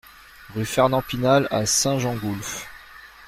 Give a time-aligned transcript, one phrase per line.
[0.55, 2.65] Rue Fernand Pinal à Saint-Gengoulph